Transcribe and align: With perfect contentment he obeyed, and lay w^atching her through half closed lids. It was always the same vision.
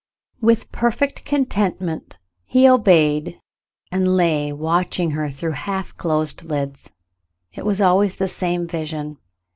With 0.41 0.71
perfect 0.71 1.25
contentment 1.25 2.17
he 2.47 2.67
obeyed, 2.67 3.39
and 3.91 4.15
lay 4.17 4.49
w^atching 4.49 5.11
her 5.11 5.29
through 5.29 5.51
half 5.51 5.95
closed 5.95 6.41
lids. 6.41 6.89
It 7.53 7.67
was 7.67 7.81
always 7.81 8.15
the 8.15 8.27
same 8.27 8.65
vision. 8.65 9.19